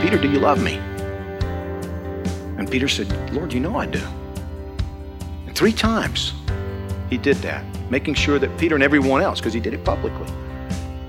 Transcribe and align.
Peter, 0.00 0.16
do 0.16 0.30
you 0.30 0.38
love 0.38 0.62
me? 0.62 0.76
And 2.56 2.70
Peter 2.70 2.88
said, 2.88 3.12
Lord, 3.34 3.52
you 3.52 3.60
know 3.60 3.76
I 3.76 3.84
do. 3.84 4.02
And 5.46 5.54
three 5.54 5.72
times 5.72 6.32
he 7.10 7.18
did 7.18 7.36
that, 7.38 7.62
making 7.90 8.14
sure 8.14 8.38
that 8.38 8.56
Peter 8.56 8.74
and 8.74 8.82
everyone 8.82 9.20
else, 9.20 9.40
because 9.40 9.52
he 9.52 9.60
did 9.60 9.74
it 9.74 9.84
publicly, 9.84 10.26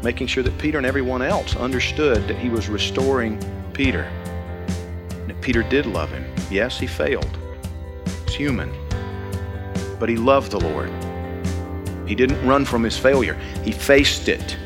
making 0.04 0.28
sure 0.28 0.44
that 0.44 0.58
Peter 0.58 0.78
and 0.78 0.86
everyone 0.86 1.22
else 1.22 1.56
understood 1.56 2.28
that 2.28 2.38
he 2.38 2.50
was 2.50 2.68
restoring 2.68 3.40
Peter. 3.72 4.04
And 5.12 5.30
that 5.30 5.42
Peter 5.42 5.64
did 5.64 5.86
love 5.86 6.12
him. 6.12 6.26
Yes, 6.50 6.78
he 6.78 6.86
failed. 6.86 7.38
He's 8.26 8.36
human. 8.36 8.74
But 10.00 10.10
he 10.10 10.18
loved 10.18 10.52
the 10.52 10.60
Lord. 10.60 10.92
He 12.06 12.14
didn't 12.14 12.46
run 12.46 12.66
from 12.66 12.84
his 12.84 12.98
failure, 12.98 13.36
he 13.64 13.72
faced 13.72 14.28
it, 14.28 14.58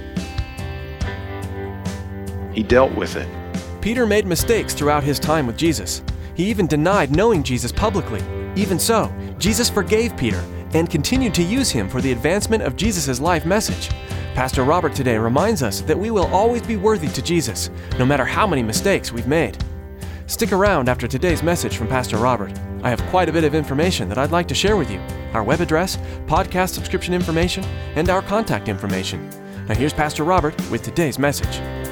he 2.53 2.63
dealt 2.63 2.91
with 2.95 3.17
it. 3.17 3.44
Peter 3.85 4.07
made 4.07 4.25
mistakes 4.25 4.73
throughout 4.73 5.03
his 5.03 5.19
time 5.19 5.45
with 5.45 5.55
Jesus. 5.57 6.01
He 6.33 6.45
even 6.45 6.65
denied 6.65 7.15
knowing 7.15 7.43
Jesus 7.43 7.71
publicly. 7.71 8.19
Even 8.55 8.79
so, 8.79 9.13
Jesus 9.37 9.69
forgave 9.69 10.17
Peter 10.17 10.43
and 10.73 10.89
continued 10.89 11.35
to 11.35 11.43
use 11.43 11.69
him 11.69 11.87
for 11.87 12.01
the 12.01 12.11
advancement 12.11 12.63
of 12.63 12.75
Jesus' 12.75 13.19
life 13.19 13.45
message. 13.45 13.89
Pastor 14.33 14.63
Robert 14.63 14.95
today 14.95 15.19
reminds 15.19 15.61
us 15.61 15.81
that 15.81 15.99
we 15.99 16.09
will 16.09 16.25
always 16.33 16.63
be 16.63 16.77
worthy 16.77 17.09
to 17.09 17.21
Jesus, 17.21 17.69
no 17.99 18.07
matter 18.07 18.25
how 18.25 18.47
many 18.47 18.63
mistakes 18.63 19.11
we've 19.11 19.27
made. 19.27 19.63
Stick 20.25 20.51
around 20.51 20.89
after 20.89 21.07
today's 21.07 21.43
message 21.43 21.77
from 21.77 21.87
Pastor 21.87 22.17
Robert. 22.17 22.59
I 22.81 22.89
have 22.89 23.03
quite 23.11 23.29
a 23.29 23.33
bit 23.33 23.43
of 23.43 23.53
information 23.53 24.09
that 24.09 24.17
I'd 24.17 24.31
like 24.31 24.47
to 24.47 24.55
share 24.55 24.77
with 24.77 24.89
you 24.89 24.99
our 25.33 25.43
web 25.43 25.61
address, 25.61 25.97
podcast 26.25 26.69
subscription 26.69 27.13
information, 27.13 27.63
and 27.93 28.09
our 28.09 28.23
contact 28.23 28.67
information. 28.67 29.29
Now, 29.67 29.75
here's 29.75 29.93
Pastor 29.93 30.23
Robert 30.23 30.55
with 30.71 30.81
today's 30.81 31.19
message. 31.19 31.84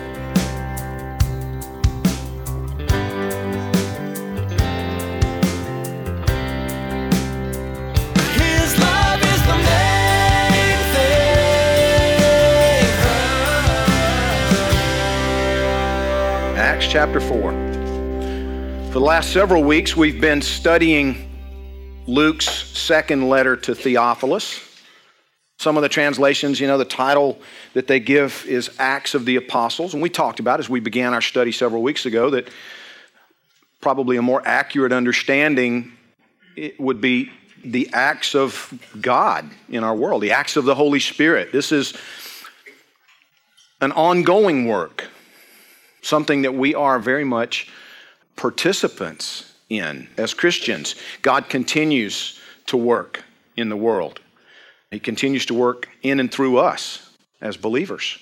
Acts 16.64 16.88
chapter 16.88 17.19
4. 17.19 17.52
For 17.52 18.94
the 18.94 19.00
last 19.02 19.33
several 19.33 19.66
weeks, 19.66 19.97
we've 19.97 20.22
been 20.22 20.42
studying 20.42 21.30
Luke's 22.08 22.48
second 22.48 23.27
letter 23.27 23.58
to 23.58 23.76
Theophilus. 23.76 24.61
Some 25.58 25.76
of 25.76 25.83
the 25.83 25.89
translations, 25.89 26.61
you 26.61 26.67
know, 26.67 26.77
the 26.77 26.86
title 26.86 27.37
that 27.73 27.87
they 27.87 27.99
give 27.99 28.45
is 28.48 28.71
Acts 28.80 29.14
of 29.14 29.26
the 29.26 29.36
Apostles. 29.36 29.93
And 29.93 30.02
we 30.02 30.10
talked 30.10 30.39
about 30.39 30.61
as 30.61 30.70
we 30.70 30.80
began 30.80 31.14
our 31.14 31.20
study 31.20 31.52
several 31.52 31.82
weeks 31.82 32.05
ago 32.05 32.30
that 32.30 32.48
probably 33.82 34.16
a 34.16 34.21
more 34.21 34.42
accurate 34.45 34.93
understanding 34.93 35.92
would 36.80 37.02
be 37.02 37.30
the 37.66 37.89
acts 37.92 38.36
of 38.36 38.73
God 39.02 39.52
in 39.67 39.83
our 39.83 39.93
world, 39.93 40.23
the 40.23 40.32
acts 40.32 40.55
of 40.55 40.64
the 40.64 40.76
Holy 40.76 41.02
Spirit. 41.02 41.52
This 41.52 41.73
is 41.73 41.93
an 43.82 43.92
ongoing 43.92 44.66
work 44.66 45.10
something 46.03 46.43
that 46.43 46.53
we 46.53 46.75
are 46.75 46.99
very 46.99 47.23
much 47.23 47.67
participants 48.36 49.52
in 49.69 50.08
as 50.17 50.33
Christians. 50.33 50.95
God 51.21 51.49
continues 51.49 52.39
to 52.67 52.77
work 52.77 53.23
in 53.55 53.69
the 53.69 53.77
world, 53.77 54.19
He 54.92 54.99
continues 54.99 55.45
to 55.47 55.53
work 55.53 55.89
in 56.02 56.19
and 56.19 56.31
through 56.31 56.58
us 56.58 57.09
as 57.42 57.58
believers 57.58 58.17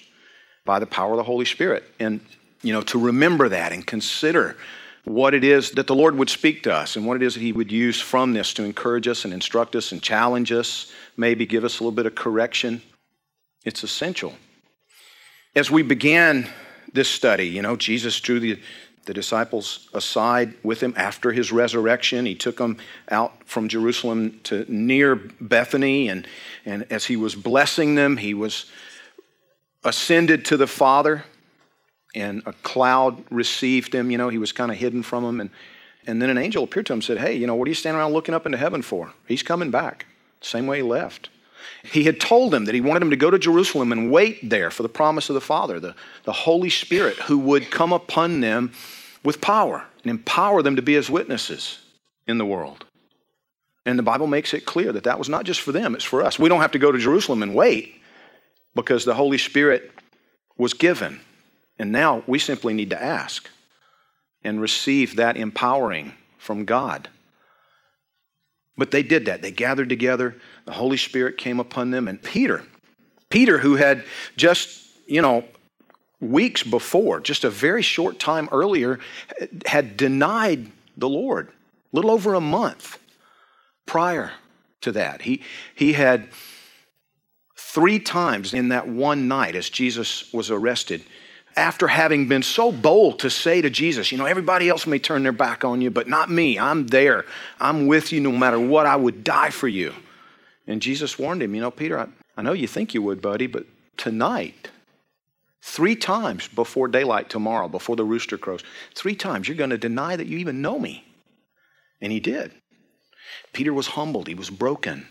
by 0.66 0.80
the 0.80 0.86
power 0.86 1.12
of 1.12 1.18
the 1.18 1.24
Holy 1.24 1.46
Spirit. 1.46 1.84
And, 2.00 2.22
you 2.62 2.74
know, 2.74 2.81
to 2.81 3.00
remember 3.00 3.50
that 3.50 3.72
and 3.72 3.86
consider 3.86 4.58
what 5.06 5.34
it 5.34 5.44
is 5.44 5.72
that 5.72 5.88
the 5.88 5.96
Lord 5.96 6.16
would 6.16 6.30
speak 6.30 6.64
to 6.64 6.74
us 6.74 6.96
and 6.96 7.06
what 7.06 7.16
it 7.16 7.24
is 7.24 7.34
that 7.34 7.41
He 7.41 7.53
would 7.53 7.72
use 7.72 8.00
from 8.00 8.34
this 8.34 8.53
to 8.56 8.64
encourage 8.64 9.08
us 9.08 9.25
and 9.25 9.34
instruct 9.34 9.75
us 9.75 9.91
and 9.91 10.02
challenge 10.02 10.52
us, 10.52 10.91
maybe 11.18 11.46
give 11.46 11.64
us 11.64 11.80
a 11.80 11.84
little 11.84 11.96
bit 11.96 12.06
of 12.06 12.16
correction. 12.16 12.81
It's 13.64 13.84
essential. 13.84 14.34
As 15.56 15.72
we 15.72 15.81
began 15.81 16.50
this 16.94 17.09
study, 17.09 17.47
you 17.47 17.62
know, 17.62 17.75
Jesus 17.75 18.19
drew 18.19 18.40
the, 18.40 18.59
the 19.06 19.13
disciples 19.13 19.90
aside 19.94 20.53
with 20.63 20.81
him 20.81 20.94
after 20.97 21.31
his 21.31 21.52
resurrection. 21.52 22.25
He 22.25 22.35
took 22.35 22.57
them 22.57 22.78
out 23.09 23.47
from 23.47 23.68
Jerusalem 23.68 24.40
to 24.44 24.66
near 24.68 25.16
Bethany, 25.16 26.09
and, 26.09 26.28
and 26.66 26.85
as 26.90 27.06
he 27.06 27.16
was 27.16 27.35
blessing 27.35 27.96
them, 27.96 28.18
he 28.18 28.34
was 28.34 28.66
ascended 29.84 30.46
to 30.46 30.57
the 30.57 30.68
Father, 30.68 31.24
and 32.13 32.44
a 32.46 32.53
cloud 32.53 33.23
received 33.31 33.96
him. 33.96 34.12
You 34.12 34.18
know, 34.18 34.29
he 34.29 34.38
was 34.38 34.52
kind 34.52 34.72
of 34.72 34.78
hidden 34.78 35.02
from 35.03 35.23
them. 35.23 35.41
And, 35.41 35.50
and 36.06 36.22
then 36.22 36.29
an 36.29 36.38
angel 36.38 36.63
appeared 36.63 36.85
to 36.88 36.94
him 36.94 36.97
and 36.97 37.03
said, 37.03 37.19
Hey, 37.19 37.35
you 37.35 37.47
know, 37.47 37.56
what 37.56 37.68
are 37.68 37.69
you 37.69 37.75
standing 37.75 38.00
around 38.00 38.13
looking 38.13 38.35
up 38.35 38.46
into 38.46 38.58
heaven 38.58 38.81
for? 38.81 39.13
He's 39.28 39.44
coming 39.44 39.72
back. 39.72 40.06
Same 40.41 40.68
way 40.68 40.78
he 40.78 40.84
left. 40.84 41.29
He 41.84 42.04
had 42.04 42.20
told 42.20 42.52
them 42.52 42.66
that 42.66 42.76
he 42.76 42.82
wanted 42.82 43.04
him 43.04 43.10
to 43.10 43.16
go 43.16 43.30
to 43.30 43.40
Jerusalem 43.40 43.92
and 43.92 44.12
wait 44.12 44.50
there 44.50 44.72
for 44.72 44.84
the 44.84 44.90
promise 44.90 45.30
of 45.30 45.34
the 45.34 45.42
Father, 45.42 45.80
the, 45.80 45.96
the 46.24 46.32
Holy 46.32 46.70
Spirit, 46.70 47.18
who 47.18 47.38
would 47.40 47.72
come 47.72 47.94
upon 47.94 48.42
them 48.42 48.72
with 49.24 49.42
power 49.42 49.86
and 50.04 50.10
empower 50.10 50.62
them 50.62 50.76
to 50.76 50.82
be 50.82 50.94
his 50.94 51.10
witnesses 51.10 51.80
in 52.28 52.38
the 52.38 52.46
world. 52.46 52.86
And 53.86 53.98
the 53.98 54.04
Bible 54.04 54.28
makes 54.28 54.54
it 54.54 54.66
clear 54.66 54.92
that 54.92 55.06
that 55.06 55.18
was 55.18 55.30
not 55.30 55.46
just 55.46 55.62
for 55.62 55.72
them, 55.72 55.96
it's 55.96 56.04
for 56.04 56.22
us. 56.22 56.38
We 56.38 56.50
don't 56.50 56.62
have 56.62 56.72
to 56.72 56.80
go 56.80 56.92
to 56.92 57.00
Jerusalem 57.00 57.42
and 57.42 57.56
wait 57.56 58.02
because 58.76 59.06
the 59.06 59.16
Holy 59.16 59.38
Spirit 59.38 59.92
was 60.58 60.74
given. 60.74 61.20
And 61.80 61.92
now 61.92 62.24
we 62.28 62.38
simply 62.38 62.74
need 62.74 62.92
to 62.92 63.02
ask 63.02 63.50
and 64.44 64.62
receive 64.62 65.16
that 65.16 65.38
empowering 65.38 66.14
from 66.38 66.66
God. 66.66 67.10
But 68.78 68.92
they 68.92 69.04
did 69.04 69.26
that. 69.26 69.42
They 69.42 69.52
gathered 69.52 69.90
together. 69.90 70.36
The 70.66 70.72
Holy 70.72 70.98
Spirit 70.98 71.38
came 71.38 71.59
upon 71.59 71.92
them. 71.92 72.08
And 72.08 72.22
Peter, 72.22 72.64
Peter, 73.30 73.58
who 73.58 73.76
had 73.76 74.04
just, 74.38 74.88
you 75.08 75.22
know, 75.22 75.46
weeks 76.20 76.64
before, 76.64 77.20
just 77.20 77.44
a 77.44 77.50
very 77.50 77.82
short 77.82 78.20
time 78.20 78.48
earlier, 78.52 79.00
had 79.66 79.98
denied 79.98 80.72
the 80.96 81.09
Lord, 81.09 81.48
a 81.48 81.52
little 81.96 82.12
over 82.12 82.34
a 82.34 82.42
month 82.42 83.00
prior 83.86 84.32
to 84.82 84.92
that. 84.94 85.24
He, 85.24 85.42
he 85.76 85.94
had 85.94 86.30
three 87.58 88.00
times 88.00 88.53
in 88.53 88.70
that 88.70 88.88
one 88.88 89.28
night 89.28 89.56
as 89.56 89.70
Jesus 89.70 90.32
was 90.34 90.52
arrested, 90.52 91.03
after 91.56 91.88
having 91.88 92.28
been 92.28 92.44
so 92.44 92.72
bold 92.72 93.20
to 93.20 93.30
say 93.30 93.62
to 93.62 93.70
Jesus, 93.70 94.12
You 94.12 94.18
know, 94.18 94.26
everybody 94.26 94.70
else 94.70 94.88
may 94.88 95.00
turn 95.00 95.24
their 95.24 95.32
back 95.32 95.64
on 95.64 95.82
you, 95.82 95.92
but 95.92 96.08
not 96.08 96.30
me. 96.30 96.58
I'm 96.58 96.88
there. 96.88 97.26
I'm 97.59 97.88
with 97.88 98.12
you 98.12 98.20
no 98.20 98.32
matter 98.32 98.59
what. 98.59 98.86
I 98.86 98.96
would 98.96 99.24
die 99.24 99.50
for 99.50 99.68
you. 99.68 99.94
And 100.68 100.82
Jesus 100.82 101.20
warned 101.20 101.44
him, 101.44 101.56
You 101.56 101.62
know, 101.62 101.72
Peter, 101.72 102.00
I, 102.00 102.08
I 102.38 102.42
know 102.42 102.53
you 102.53 102.68
think 102.68 102.94
you 102.94 103.02
would, 103.02 103.22
buddy, 103.22 103.48
but 103.48 103.66
tonight, 103.98 104.70
three 105.62 105.96
times 105.96 106.48
before 106.48 106.88
daylight 106.88 107.30
tomorrow, 107.30 107.68
before 107.68 107.96
the 107.96 108.06
rooster 108.06 108.38
crows, 108.38 108.64
three 108.96 109.16
times 109.16 109.47
you're 109.47 109.58
going 109.58 109.70
to 109.70 109.78
deny 109.78 110.16
that 110.16 110.28
you 110.28 110.38
even 110.38 110.62
know 110.62 110.80
me. 110.80 111.06
And 112.00 112.12
he 112.12 112.20
did. 112.20 112.52
Peter 113.54 113.74
was 113.74 113.88
humbled, 113.88 114.28
he 114.28 114.36
was 114.36 114.50
broken 114.50 115.08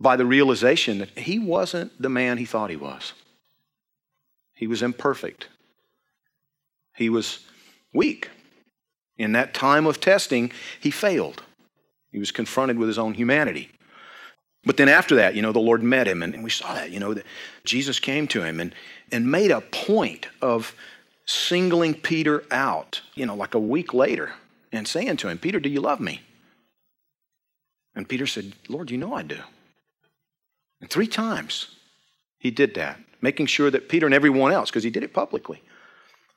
by 0.00 0.16
the 0.16 0.26
realization 0.26 0.98
that 0.98 1.16
he 1.16 1.38
wasn't 1.38 2.00
the 2.00 2.08
man 2.08 2.38
he 2.38 2.44
thought 2.44 2.70
he 2.70 2.76
was. 2.76 3.12
He 4.62 4.68
was 4.68 4.80
imperfect. 4.80 5.48
He 6.94 7.08
was 7.08 7.40
weak. 7.92 8.30
In 9.18 9.32
that 9.32 9.54
time 9.54 9.88
of 9.88 9.98
testing, 9.98 10.52
he 10.78 10.92
failed. 10.92 11.42
He 12.12 12.20
was 12.20 12.30
confronted 12.30 12.78
with 12.78 12.86
his 12.86 12.96
own 12.96 13.14
humanity. 13.14 13.72
But 14.64 14.76
then 14.76 14.88
after 14.88 15.16
that, 15.16 15.34
you 15.34 15.42
know, 15.42 15.50
the 15.50 15.58
Lord 15.58 15.82
met 15.82 16.06
him, 16.06 16.22
and 16.22 16.44
we 16.44 16.50
saw 16.50 16.74
that, 16.74 16.92
you 16.92 17.00
know, 17.00 17.12
that 17.12 17.26
Jesus 17.64 17.98
came 17.98 18.28
to 18.28 18.44
him 18.44 18.60
and, 18.60 18.72
and 19.10 19.28
made 19.28 19.50
a 19.50 19.62
point 19.62 20.28
of 20.40 20.76
singling 21.26 21.94
Peter 21.94 22.44
out, 22.52 23.00
you 23.16 23.26
know, 23.26 23.34
like 23.34 23.54
a 23.54 23.58
week 23.58 23.92
later, 23.92 24.34
and 24.70 24.86
saying 24.86 25.16
to 25.16 25.28
him, 25.28 25.38
Peter, 25.38 25.58
do 25.58 25.70
you 25.70 25.80
love 25.80 25.98
me? 25.98 26.22
And 27.96 28.08
Peter 28.08 28.28
said, 28.28 28.52
Lord, 28.68 28.92
you 28.92 28.98
know 28.98 29.12
I 29.12 29.22
do. 29.22 29.40
And 30.80 30.88
three 30.88 31.08
times 31.08 31.66
he 32.38 32.52
did 32.52 32.74
that, 32.74 33.00
making 33.22 33.46
sure 33.46 33.70
that 33.70 33.88
Peter 33.88 34.04
and 34.04 34.14
everyone 34.14 34.52
else, 34.52 34.68
because 34.70 34.84
he 34.84 34.90
did 34.90 35.04
it 35.04 35.14
publicly, 35.14 35.62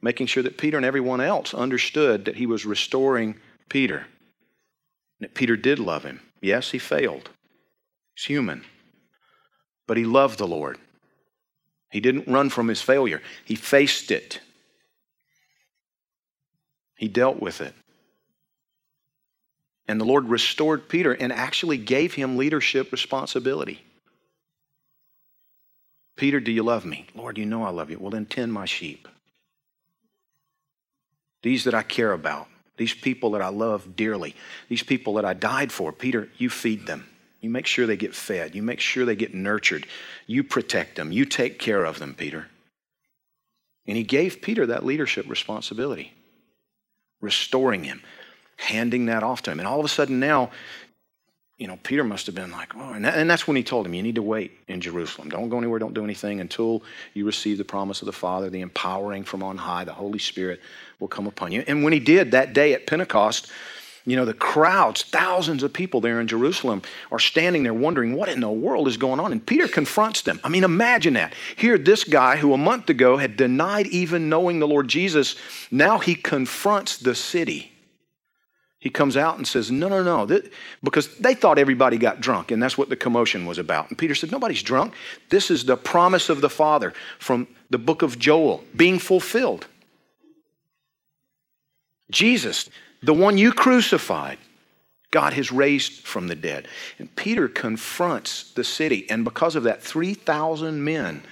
making 0.02 0.28
sure 0.28 0.44
that 0.44 0.58
Peter 0.58 0.78
and 0.78 0.86
everyone 0.86 1.20
else 1.20 1.54
understood 1.54 2.26
that 2.26 2.36
he 2.36 2.46
was 2.46 2.66
restoring 2.66 3.36
Peter. 3.68 3.98
And 3.98 5.22
that 5.22 5.34
Peter 5.34 5.58
did 5.58 5.80
love 5.80 6.04
him. 6.04 6.22
Yes, 6.42 6.72
he 6.72 6.78
failed. 6.78 7.30
He's 8.16 8.26
human. 8.26 8.64
But 9.88 9.98
he 9.98 10.06
loved 10.06 10.38
the 10.38 10.48
Lord. 10.48 10.78
He 11.92 12.00
didn't 12.00 12.28
run 12.28 12.50
from 12.50 12.68
his 12.68 12.82
failure, 12.82 13.22
he 13.44 13.56
faced 13.56 14.12
it, 14.12 14.40
he 16.96 17.08
dealt 17.08 17.42
with 17.42 17.62
it. 17.62 17.74
And 19.88 20.02
the 20.02 20.06
Lord 20.06 20.30
restored 20.30 20.90
Peter 20.90 21.14
and 21.14 21.32
actually 21.32 21.78
gave 21.78 22.16
him 22.16 22.38
leadership 22.38 22.92
responsibility. 22.92 23.84
Peter, 26.16 26.40
do 26.40 26.52
you 26.52 26.64
love 26.64 26.86
me? 26.86 27.08
Lord, 27.14 27.38
you 27.38 27.46
know 27.46 27.64
I 27.64 27.70
love 27.70 27.90
you. 27.90 28.00
Well, 28.00 28.12
then 28.12 28.26
tend 28.26 28.54
my 28.54 28.66
sheep. 28.66 29.08
These 31.44 31.66
that 31.66 31.74
I 31.74 31.84
care 31.84 32.14
about, 32.14 32.48
these 32.78 32.94
people 32.94 33.32
that 33.32 33.42
I 33.42 33.50
love 33.50 33.96
dearly, 33.96 34.36
these 34.70 34.84
people 34.84 35.16
that 35.16 35.26
I 35.26 35.34
died 35.34 35.72
for. 35.72 35.92
Peter, 35.92 36.30
you 36.38 36.50
feed 36.50 36.88
them. 36.88 37.08
You 37.42 37.50
make 37.50 37.68
sure 37.68 37.86
they 37.86 37.98
get 37.98 38.16
fed. 38.16 38.56
You 38.56 38.64
make 38.64 38.80
sure 38.80 39.06
they 39.06 39.16
get 39.16 39.36
nurtured. 39.36 39.86
You 40.26 40.44
protect 40.44 40.96
them. 40.96 41.12
You 41.12 41.26
take 41.26 41.60
care 41.60 41.86
of 41.86 42.00
them, 42.00 42.16
Peter. 42.16 42.48
And 43.86 43.96
he 43.96 44.04
gave 44.04 44.42
Peter 44.42 44.66
that 44.66 44.84
leadership 44.84 45.30
responsibility, 45.30 46.14
restoring 47.22 47.84
him, 47.84 48.02
handing 48.58 49.06
that 49.06 49.22
off 49.22 49.44
to 49.44 49.52
him. 49.52 49.60
And 49.60 49.68
all 49.68 49.80
of 49.80 49.86
a 49.86 49.90
sudden 49.90 50.20
now, 50.20 50.50
you 51.58 51.68
know, 51.68 51.80
Peter 51.84 52.04
must 52.04 52.26
have 52.26 52.36
been 52.36 52.52
like, 52.52 52.76
oh, 52.76 52.92
and, 52.92 53.06
that, 53.06 53.18
and 53.18 53.30
that's 53.30 53.48
when 53.48 53.56
he 53.56 53.64
told 53.64 53.86
him, 53.86 53.94
you 53.94 54.04
need 54.04 54.16
to 54.16 54.22
wait 54.22 54.52
in 54.68 54.82
Jerusalem. 54.82 55.30
Don't 55.30 55.48
go 55.48 55.58
anywhere, 55.58 55.80
don't 55.80 55.94
do 55.94 56.04
anything 56.04 56.42
until 56.42 56.84
you 57.14 57.26
receive 57.26 57.58
the 57.58 57.64
promise 57.64 58.02
of 58.02 58.08
the 58.08 58.12
Father, 58.12 58.50
the 58.50 58.60
empowering 58.60 59.24
from 59.24 59.42
on 59.42 59.58
high, 59.58 59.86
the 59.86 59.94
Holy 59.94 60.20
Spirit 60.20 60.60
will 61.00 61.08
come 61.08 61.28
upon 61.28 61.54
you. 61.54 61.64
And 61.66 61.84
when 61.84 61.94
he 61.94 62.00
did 62.00 62.32
that 62.32 62.54
day 62.54 62.74
at 62.74 62.88
Pentecost, 62.88 63.50
you 64.06 64.18
know, 64.18 64.26
the 64.26 64.34
crowds, 64.34 65.04
thousands 65.04 65.64
of 65.64 65.72
people 65.72 66.02
there 66.02 66.20
in 66.20 66.28
Jerusalem 66.28 66.82
are 67.12 67.20
standing 67.20 67.64
there 67.64 67.74
wondering 67.74 68.16
what 68.16 68.30
in 68.30 68.42
the 68.42 68.52
world 68.52 68.88
is 68.88 68.98
going 68.98 69.20
on. 69.20 69.32
And 69.32 69.44
Peter 69.44 69.68
confronts 69.68 70.22
them. 70.22 70.40
I 70.44 70.50
mean, 70.50 70.64
imagine 70.64 71.16
that. 71.16 71.34
Here, 71.56 71.78
this 71.78 72.04
guy 72.04 72.36
who 72.36 72.54
a 72.54 72.58
month 72.58 72.90
ago 72.90 73.18
had 73.18 73.36
denied 73.36 73.88
even 73.88 74.30
knowing 74.30 74.60
the 74.60 74.68
Lord 74.68 74.90
Jesus, 74.90 75.36
now 75.72 75.98
he 75.98 76.14
confronts 76.14 76.98
the 76.98 77.16
city 77.16 77.72
he 78.86 78.92
comes 78.92 79.18
out 79.18 79.38
and 79.38 79.48
says, 79.48 79.72
No, 79.72 79.90
no, 79.90 80.04
no, 80.04 80.42
because 80.84 81.18
they 81.18 81.34
thought 81.34 81.58
everybody 81.58 81.98
got 81.98 82.22
drunk, 82.22 82.52
and 82.52 82.62
that's 82.62 82.78
what 82.78 82.88
the 82.88 82.96
commotion 82.96 83.48
was 83.48 83.58
about. 83.58 83.90
And 83.90 83.98
Peter 83.98 84.14
said, 84.14 84.32
Nobody's 84.32 84.62
drunk. 84.62 84.94
This 85.32 85.50
is 85.50 85.66
the 85.66 85.76
promise 85.76 86.30
of 86.30 86.40
the 86.40 86.52
Father 86.52 86.94
from 87.18 87.48
the 87.72 87.80
book 87.80 88.04
of 88.04 88.20
Joel 88.20 88.64
being 88.76 89.00
fulfilled. 89.00 89.66
Jesus, 92.12 92.70
the 93.02 93.12
one 93.12 93.40
you 93.40 93.52
crucified, 93.52 94.38
God 95.10 95.34
has 95.34 95.52
raised 95.52 96.06
from 96.06 96.28
the 96.28 96.36
dead. 96.36 96.68
And 97.00 97.14
Peter 97.16 97.48
confronts 97.48 98.52
the 98.52 98.64
city, 98.64 99.10
and 99.10 99.24
because 99.24 99.56
of 99.56 99.64
that, 99.64 99.82
3,000 99.82 100.84
men 100.84 101.24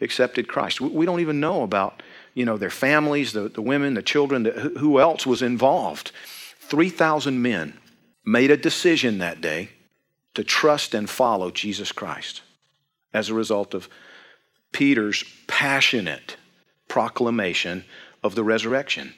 accepted 0.00 0.46
Christ. 0.46 0.80
We 0.80 1.04
don't 1.04 1.18
even 1.18 1.40
know 1.40 1.64
about 1.64 2.00
you 2.34 2.44
know, 2.44 2.56
their 2.56 2.70
families, 2.70 3.32
the, 3.32 3.48
the 3.48 3.60
women, 3.60 3.94
the 3.94 4.02
children, 4.02 4.44
the, 4.44 4.52
who 4.52 5.00
else 5.00 5.26
was 5.26 5.42
involved. 5.42 6.12
3,000 6.68 7.40
men 7.40 7.78
made 8.24 8.50
a 8.50 8.56
decision 8.56 9.18
that 9.18 9.40
day 9.40 9.70
to 10.34 10.44
trust 10.44 10.94
and 10.94 11.08
follow 11.08 11.50
Jesus 11.50 11.92
Christ 11.92 12.42
as 13.12 13.28
a 13.28 13.34
result 13.34 13.74
of 13.74 13.88
Peter's 14.72 15.24
passionate 15.46 16.36
proclamation 16.88 17.84
of 18.22 18.34
the 18.34 18.44
resurrection. 18.44 19.14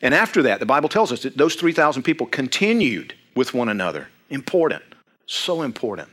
And 0.00 0.14
after 0.14 0.42
that, 0.42 0.60
the 0.60 0.66
Bible 0.66 0.88
tells 0.88 1.12
us 1.12 1.22
that 1.22 1.36
those 1.36 1.54
3,000 1.56 2.02
people 2.02 2.26
continued 2.26 3.14
with 3.34 3.52
one 3.52 3.68
another. 3.68 4.08
Important, 4.30 4.82
so 5.26 5.62
important. 5.62 6.08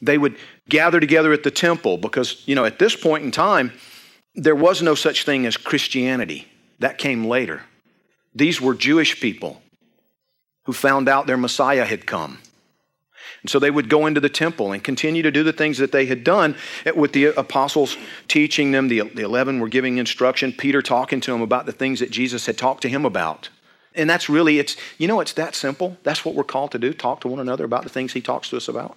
They 0.00 0.18
would 0.18 0.36
gather 0.68 1.00
together 1.00 1.32
at 1.32 1.42
the 1.42 1.50
temple 1.50 1.98
because, 1.98 2.42
you 2.46 2.54
know, 2.54 2.64
at 2.64 2.78
this 2.78 2.96
point 2.96 3.24
in 3.24 3.30
time, 3.30 3.72
there 4.34 4.54
was 4.54 4.82
no 4.82 4.94
such 4.94 5.24
thing 5.24 5.46
as 5.46 5.56
Christianity. 5.56 6.48
That 6.80 6.98
came 6.98 7.24
later. 7.24 7.62
These 8.34 8.60
were 8.60 8.74
Jewish 8.74 9.20
people 9.20 9.62
who 10.64 10.72
found 10.72 11.08
out 11.08 11.26
their 11.26 11.36
Messiah 11.36 11.84
had 11.84 12.06
come. 12.06 12.38
And 13.42 13.50
so 13.50 13.58
they 13.58 13.70
would 13.70 13.90
go 13.90 14.06
into 14.06 14.20
the 14.20 14.28
temple 14.28 14.72
and 14.72 14.82
continue 14.82 15.22
to 15.22 15.30
do 15.30 15.42
the 15.42 15.52
things 15.52 15.78
that 15.78 15.92
they 15.92 16.06
had 16.06 16.24
done 16.24 16.56
with 16.96 17.12
the 17.12 17.26
apostles 17.26 17.96
teaching 18.26 18.72
them. 18.72 18.88
The, 18.88 19.02
the 19.02 19.22
11 19.22 19.60
were 19.60 19.68
giving 19.68 19.98
instruction, 19.98 20.52
Peter 20.52 20.80
talking 20.80 21.20
to 21.20 21.32
them 21.32 21.42
about 21.42 21.66
the 21.66 21.72
things 21.72 22.00
that 22.00 22.10
Jesus 22.10 22.46
had 22.46 22.56
talked 22.56 22.82
to 22.82 22.88
him 22.88 23.04
about. 23.04 23.50
And 23.94 24.08
that's 24.08 24.28
really, 24.28 24.58
it's, 24.58 24.76
you 24.98 25.06
know, 25.06 25.20
it's 25.20 25.34
that 25.34 25.54
simple. 25.54 25.98
That's 26.02 26.24
what 26.24 26.34
we're 26.34 26.44
called 26.44 26.72
to 26.72 26.78
do 26.78 26.92
talk 26.92 27.20
to 27.20 27.28
one 27.28 27.38
another 27.38 27.64
about 27.64 27.82
the 27.82 27.90
things 27.90 28.12
he 28.12 28.20
talks 28.20 28.48
to 28.50 28.56
us 28.56 28.68
about. 28.68 28.96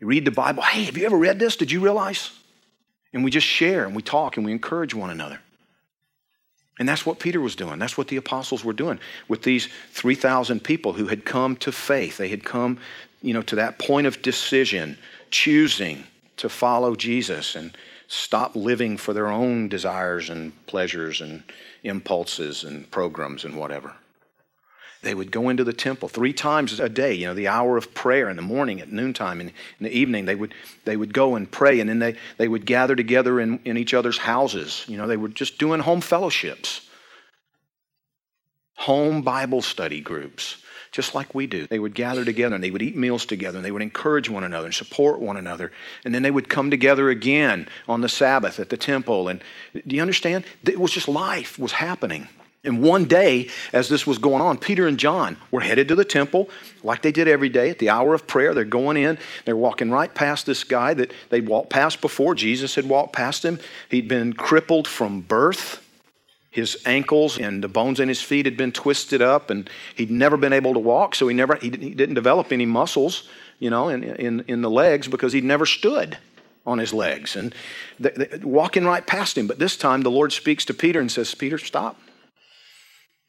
You 0.00 0.06
read 0.06 0.24
the 0.24 0.30
Bible, 0.30 0.62
hey, 0.62 0.84
have 0.84 0.96
you 0.96 1.04
ever 1.04 1.18
read 1.18 1.38
this? 1.38 1.56
Did 1.56 1.70
you 1.70 1.80
realize? 1.80 2.30
And 3.12 3.22
we 3.24 3.30
just 3.30 3.46
share 3.46 3.84
and 3.84 3.94
we 3.94 4.02
talk 4.02 4.36
and 4.36 4.46
we 4.46 4.52
encourage 4.52 4.94
one 4.94 5.10
another. 5.10 5.40
And 6.78 6.88
that's 6.88 7.04
what 7.04 7.18
Peter 7.18 7.40
was 7.40 7.54
doing. 7.54 7.78
That's 7.78 7.98
what 7.98 8.08
the 8.08 8.16
apostles 8.16 8.64
were 8.64 8.72
doing 8.72 8.98
with 9.28 9.42
these 9.42 9.68
3,000 9.92 10.64
people 10.64 10.94
who 10.94 11.06
had 11.06 11.24
come 11.24 11.56
to 11.56 11.70
faith. 11.70 12.16
They 12.16 12.28
had 12.28 12.44
come, 12.44 12.78
you 13.20 13.34
know, 13.34 13.42
to 13.42 13.56
that 13.56 13.78
point 13.78 14.06
of 14.06 14.22
decision, 14.22 14.98
choosing 15.30 16.04
to 16.38 16.48
follow 16.48 16.96
Jesus 16.96 17.54
and 17.54 17.76
stop 18.08 18.56
living 18.56 18.96
for 18.96 19.12
their 19.12 19.28
own 19.28 19.68
desires 19.68 20.30
and 20.30 20.52
pleasures 20.66 21.20
and 21.20 21.42
impulses 21.84 22.64
and 22.64 22.90
programs 22.90 23.44
and 23.44 23.56
whatever. 23.56 23.94
They 25.02 25.14
would 25.14 25.32
go 25.32 25.48
into 25.48 25.64
the 25.64 25.72
temple 25.72 26.08
three 26.08 26.32
times 26.32 26.78
a 26.78 26.88
day, 26.88 27.12
you 27.14 27.26
know, 27.26 27.34
the 27.34 27.48
hour 27.48 27.76
of 27.76 27.92
prayer 27.92 28.30
in 28.30 28.36
the 28.36 28.42
morning, 28.42 28.80
at 28.80 28.92
noontime, 28.92 29.40
and 29.40 29.50
in 29.80 29.84
the 29.84 29.90
evening. 29.90 30.26
They 30.26 30.36
would, 30.36 30.54
they 30.84 30.96
would 30.96 31.12
go 31.12 31.34
and 31.34 31.50
pray, 31.50 31.80
and 31.80 31.90
then 31.90 31.98
they, 31.98 32.16
they 32.38 32.46
would 32.46 32.64
gather 32.64 32.94
together 32.94 33.40
in, 33.40 33.58
in 33.64 33.76
each 33.76 33.94
other's 33.94 34.18
houses. 34.18 34.84
You 34.86 34.96
know, 34.96 35.08
they 35.08 35.16
were 35.16 35.28
just 35.28 35.58
doing 35.58 35.80
home 35.80 36.00
fellowships, 36.00 36.88
home 38.76 39.22
Bible 39.22 39.60
study 39.60 40.00
groups, 40.00 40.62
just 40.92 41.16
like 41.16 41.34
we 41.34 41.48
do. 41.48 41.66
They 41.66 41.80
would 41.80 41.96
gather 41.96 42.24
together 42.24 42.54
and 42.54 42.62
they 42.62 42.70
would 42.70 42.82
eat 42.82 42.96
meals 42.96 43.26
together 43.26 43.58
and 43.58 43.64
they 43.64 43.72
would 43.72 43.82
encourage 43.82 44.30
one 44.30 44.44
another 44.44 44.66
and 44.66 44.74
support 44.74 45.18
one 45.18 45.36
another. 45.36 45.72
And 46.04 46.14
then 46.14 46.22
they 46.22 46.30
would 46.30 46.48
come 46.48 46.70
together 46.70 47.10
again 47.10 47.66
on 47.88 48.02
the 48.02 48.08
Sabbath 48.08 48.60
at 48.60 48.68
the 48.68 48.76
temple. 48.76 49.26
And 49.26 49.42
do 49.74 49.96
you 49.96 50.02
understand? 50.02 50.44
It 50.64 50.78
was 50.78 50.92
just 50.92 51.08
life 51.08 51.58
was 51.58 51.72
happening. 51.72 52.28
And 52.64 52.80
one 52.80 53.06
day, 53.06 53.48
as 53.72 53.88
this 53.88 54.06
was 54.06 54.18
going 54.18 54.40
on, 54.40 54.56
Peter 54.56 54.86
and 54.86 54.96
John 54.96 55.36
were 55.50 55.60
headed 55.60 55.88
to 55.88 55.96
the 55.96 56.04
temple 56.04 56.48
like 56.84 57.02
they 57.02 57.10
did 57.10 57.26
every 57.26 57.48
day 57.48 57.70
at 57.70 57.80
the 57.80 57.90
hour 57.90 58.14
of 58.14 58.28
prayer. 58.28 58.54
They're 58.54 58.64
going 58.64 58.96
in, 58.96 59.18
they're 59.44 59.56
walking 59.56 59.90
right 59.90 60.12
past 60.14 60.46
this 60.46 60.62
guy 60.62 60.94
that 60.94 61.12
they'd 61.30 61.48
walked 61.48 61.70
past 61.70 62.00
before. 62.00 62.36
Jesus 62.36 62.76
had 62.76 62.88
walked 62.88 63.14
past 63.14 63.44
him. 63.44 63.58
He'd 63.88 64.06
been 64.06 64.32
crippled 64.32 64.86
from 64.86 65.22
birth. 65.22 65.84
His 66.52 66.80
ankles 66.86 67.38
and 67.38 67.64
the 67.64 67.68
bones 67.68 67.98
in 67.98 68.08
his 68.08 68.22
feet 68.22 68.44
had 68.44 68.58
been 68.58 68.72
twisted 68.72 69.22
up, 69.22 69.48
and 69.48 69.68
he'd 69.96 70.10
never 70.10 70.36
been 70.36 70.52
able 70.52 70.74
to 70.74 70.78
walk, 70.78 71.14
so 71.14 71.26
he, 71.26 71.34
never, 71.34 71.56
he 71.56 71.70
didn't 71.70 72.14
develop 72.14 72.52
any 72.52 72.66
muscles, 72.66 73.26
you 73.58 73.70
know, 73.70 73.88
in, 73.88 74.04
in, 74.04 74.44
in 74.46 74.60
the 74.60 74.70
legs 74.70 75.08
because 75.08 75.32
he'd 75.32 75.44
never 75.44 75.64
stood 75.64 76.18
on 76.66 76.78
his 76.78 76.92
legs. 76.92 77.36
And 77.36 77.54
they, 77.98 78.10
they, 78.10 78.38
walking 78.44 78.84
right 78.84 79.04
past 79.04 79.36
him. 79.36 79.46
But 79.46 79.58
this 79.58 79.78
time, 79.78 80.02
the 80.02 80.10
Lord 80.10 80.32
speaks 80.32 80.66
to 80.66 80.74
Peter 80.74 81.00
and 81.00 81.10
says, 81.10 81.34
Peter, 81.34 81.56
stop. 81.56 81.98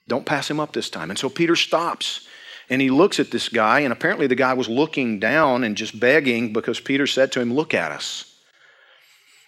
Don't 0.07 0.25
pass 0.25 0.49
him 0.49 0.59
up 0.59 0.73
this 0.73 0.89
time. 0.89 1.09
And 1.09 1.19
so 1.19 1.29
Peter 1.29 1.55
stops 1.55 2.27
and 2.69 2.81
he 2.81 2.89
looks 2.89 3.19
at 3.19 3.31
this 3.31 3.49
guy, 3.49 3.81
and 3.81 3.91
apparently 3.91 4.27
the 4.27 4.35
guy 4.35 4.53
was 4.53 4.69
looking 4.69 5.19
down 5.19 5.63
and 5.63 5.75
just 5.75 5.99
begging 5.99 6.53
because 6.53 6.79
Peter 6.79 7.05
said 7.05 7.31
to 7.33 7.41
him, 7.41 7.53
Look 7.53 7.73
at 7.73 7.91
us. 7.91 8.33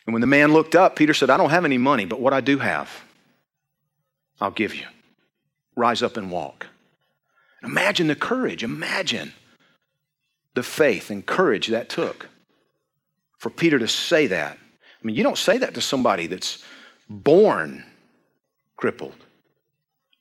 And 0.06 0.14
when 0.14 0.22
the 0.22 0.28
man 0.28 0.54
looked 0.54 0.76
up, 0.76 0.96
Peter 0.96 1.14
said, 1.14 1.30
I 1.30 1.38
don't 1.38 1.50
have 1.50 1.66
any 1.66 1.78
money, 1.78 2.06
but 2.06 2.20
what 2.20 2.34
I 2.34 2.42
do 2.42 2.60
have, 2.60 3.04
I'll 4.40 4.52
give 4.52 4.76
you. 4.76 4.86
Rise 5.76 6.04
up 6.04 6.18
and 6.18 6.30
walk. 6.30 6.68
Imagine 7.64 8.08
the 8.08 8.16
courage, 8.16 8.64
imagine 8.64 9.34
the 10.54 10.64
faith 10.64 11.10
and 11.10 11.26
courage 11.26 11.68
that 11.68 11.90
took 11.90 12.30
for 13.40 13.50
Peter 13.50 13.80
to 13.80 13.88
say 13.88 14.28
that. 14.28 14.58
I 14.58 15.06
mean, 15.06 15.16
you 15.16 15.24
don't 15.24 15.38
say 15.38 15.58
that 15.58 15.74
to 15.74 15.82
somebody 15.82 16.28
that's 16.28 16.64
born 17.10 17.84
crippled 18.78 19.16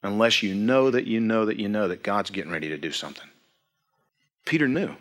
unless 0.05 0.43
you 0.43 0.55
know 0.55 0.91
that 0.91 1.07
you 1.07 1.19
know 1.19 1.47
that 1.47 1.59
you 1.59 1.69
know 1.69 1.89
that 1.89 2.03
God's 2.03 2.31
getting 2.31 2.53
ready 2.53 2.69
to 2.69 2.79
do 2.79 2.93
something. 2.93 3.29
Peter 4.45 4.69
knew. 4.69 4.95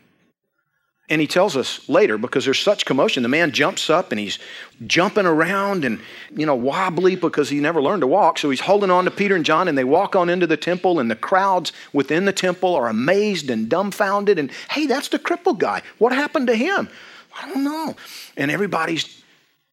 And 1.10 1.20
he 1.20 1.28
tells 1.28 1.58
us 1.58 1.88
later 1.90 2.18
because 2.18 2.46
there's 2.46 2.62
such 2.62 2.86
commotion. 2.86 3.24
The 3.24 3.30
man 3.30 3.52
jumps 3.52 3.90
up 3.90 4.12
and 4.12 4.20
he's 4.20 4.40
jumping 4.88 5.26
around 5.26 5.84
and, 5.84 6.00
you 6.34 6.46
know, 6.46 6.56
wobbly 6.56 7.18
because 7.18 7.50
he 7.50 7.60
never 7.60 7.82
learned 7.82 8.02
to 8.02 8.08
walk. 8.08 8.40
So 8.40 8.50
he's 8.50 8.62
holding 8.62 8.90
on 8.90 9.04
to 9.04 9.12
Peter 9.12 9.36
and 9.36 9.44
John 9.44 9.68
and 9.68 9.78
they 9.78 9.84
walk 9.84 10.16
on 10.16 10.30
into 10.30 10.48
the 10.48 10.56
temple 10.56 11.02
and 11.02 11.12
the 11.12 11.16
crowds 11.16 11.74
within 11.92 12.24
the 12.24 12.32
temple 12.32 12.74
are 12.74 12.88
amazed 12.88 13.50
and 13.50 13.68
dumbfounded. 13.68 14.40
And 14.40 14.50
hey, 14.70 14.86
that's 14.86 15.10
the 15.10 15.20
crippled 15.20 15.60
guy. 15.60 15.82
What 15.98 16.14
happened 16.14 16.48
to 16.48 16.56
him? 16.56 16.90
I 17.38 17.50
don't 17.50 17.66
know. 17.66 17.96
And 18.38 18.50
everybody's, 18.50 19.24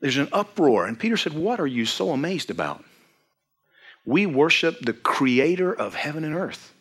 there's 0.01 0.17
an 0.17 0.29
uproar. 0.33 0.87
And 0.87 0.99
Peter 0.99 1.17
said, 1.17 1.33
What 1.33 1.61
are 1.61 1.67
you 1.67 1.87
so 1.87 2.11
amazed 2.11 2.51
about? 2.51 2.85
We 4.05 4.27
worship 4.27 4.81
the 4.81 4.93
creator 4.93 5.73
of 5.73 5.95
heaven 5.95 6.25
and 6.25 6.35
earth. 6.35 6.73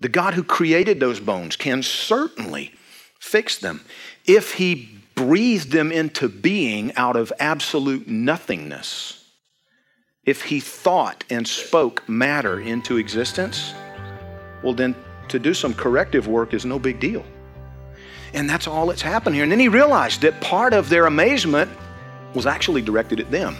The 0.00 0.08
God 0.08 0.34
who 0.34 0.42
created 0.42 0.98
those 0.98 1.20
bones 1.20 1.56
can 1.56 1.82
certainly 1.82 2.72
fix 3.20 3.58
them. 3.58 3.82
If 4.26 4.54
he 4.54 4.98
breathed 5.14 5.70
them 5.70 5.92
into 5.92 6.28
being 6.28 6.94
out 6.96 7.14
of 7.14 7.32
absolute 7.38 8.08
nothingness, 8.08 9.24
if 10.24 10.42
he 10.42 10.60
thought 10.60 11.24
and 11.30 11.46
spoke 11.46 12.08
matter 12.08 12.60
into 12.60 12.96
existence, 12.96 13.74
well, 14.62 14.74
then 14.74 14.94
to 15.28 15.38
do 15.38 15.54
some 15.54 15.74
corrective 15.74 16.26
work 16.26 16.52
is 16.52 16.64
no 16.64 16.78
big 16.78 17.00
deal. 17.00 17.24
And 18.34 18.48
that's 18.48 18.66
all 18.66 18.86
that's 18.86 19.02
happened 19.02 19.34
here. 19.34 19.42
And 19.42 19.52
then 19.52 19.60
he 19.60 19.68
realized 19.68 20.22
that 20.22 20.40
part 20.40 20.72
of 20.72 20.88
their 20.88 21.06
amazement 21.06 21.70
was 22.34 22.46
actually 22.46 22.82
directed 22.82 23.20
at 23.20 23.30
them. 23.30 23.56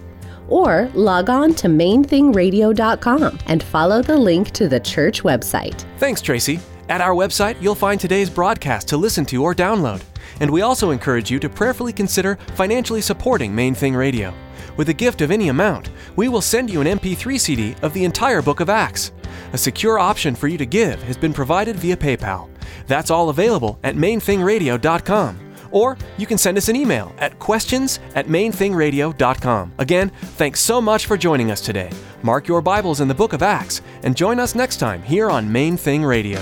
or 0.49 0.91
log 0.95 1.31
on 1.31 1.55
to 1.55 1.69
mainthingradio.com 1.69 3.39
and 3.47 3.63
follow 3.63 4.03
the 4.03 4.17
link 4.17 4.51
to 4.51 4.69
the 4.69 4.81
church 4.81 5.23
website. 5.23 5.85
Thanks, 5.99 6.21
Tracy. 6.21 6.59
At 6.89 7.01
our 7.01 7.15
website, 7.15 7.61
you'll 7.61 7.75
find 7.75 8.01
today's 8.01 8.31
broadcast 8.31 8.89
to 8.89 8.97
listen 8.97 9.27
to 9.27 9.43
or 9.43 9.55
download. 9.55 10.03
And 10.41 10.51
we 10.51 10.63
also 10.63 10.91
encourage 10.91 11.31
you 11.31 11.39
to 11.39 11.49
prayerfully 11.49 11.93
consider 11.93 12.37
financially 12.55 13.03
supporting 13.03 13.55
Main 13.55 13.75
Thing 13.75 13.95
Radio. 13.95 14.35
With 14.79 14.89
a 14.91 14.95
gift 14.95 15.23
of 15.23 15.33
any 15.33 15.49
amount, 15.49 15.91
we 16.15 16.29
will 16.29 16.41
send 16.41 16.71
you 16.71 16.81
an 16.81 16.87
MP3 16.87 17.39
CD 17.39 17.75
of 17.83 17.93
the 17.93 18.05
entire 18.05 18.41
book 18.41 18.61
of 18.61 18.71
Acts. 18.71 19.11
A 19.53 19.59
secure 19.59 19.99
option 19.99 20.37
for 20.37 20.47
you 20.47 20.57
to 20.57 20.65
give 20.65 21.03
has 21.03 21.17
been 21.17 21.33
provided 21.33 21.75
via 21.75 21.97
PayPal. 21.97 22.49
That's 22.87 23.11
all 23.11 23.29
available 23.29 23.81
at 23.83 23.97
mainthingradio.com. 23.97 25.55
Or 25.73 25.99
you 26.17 26.27
can 26.27 26.39
send 26.39 26.57
us 26.57 26.69
an 26.69 26.77
email 26.77 27.13
at 27.19 27.41
questions 27.41 27.99
at 28.15 28.29
mainthingradio.com. 28.29 29.73
Again, 29.79 30.11
thanks 30.11 30.61
so 30.61 30.81
much 30.81 31.07
for 31.07 31.17
joining 31.17 31.51
us 31.51 31.61
today. 31.61 31.91
Mark 32.23 32.47
your 32.47 32.63
Bibles 32.63 33.01
in 33.01 33.09
the 33.09 33.15
book 33.15 33.33
of 33.33 33.43
Acts 33.43 33.83
and 34.05 34.17
join 34.17 34.39
us 34.39 34.55
next 34.55 34.77
time 34.77 35.03
here 35.03 35.29
on 35.29 35.51
Main 35.51 35.77
Thing 35.77 36.05
Radio. 36.05 36.41